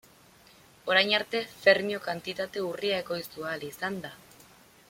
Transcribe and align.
Orain 0.93 1.11
arte 1.17 1.41
fermio-kantitate 1.65 2.65
urria 2.71 2.99
ekoiztu 3.05 3.49
ahal 3.51 3.71
izan 3.73 4.05
da. 4.09 4.17